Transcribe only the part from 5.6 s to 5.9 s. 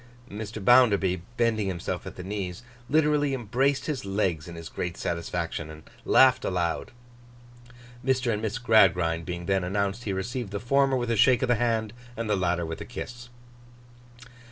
and